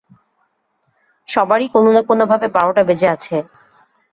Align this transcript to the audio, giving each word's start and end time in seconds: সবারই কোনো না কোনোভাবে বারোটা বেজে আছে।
সবারই 1.29 1.67
কোনো 1.73 1.89
না 1.95 2.01
কোনোভাবে 2.09 2.47
বারোটা 2.55 2.83
বেজে 2.89 3.07
আছে। 3.15 3.35